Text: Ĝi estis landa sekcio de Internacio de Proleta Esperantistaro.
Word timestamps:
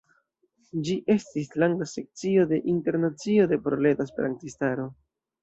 Ĝi 0.87 0.95
estis 1.15 1.51
landa 1.63 1.87
sekcio 1.91 2.47
de 2.53 2.59
Internacio 2.73 3.47
de 3.53 3.61
Proleta 3.69 4.09
Esperantistaro. 4.09 4.89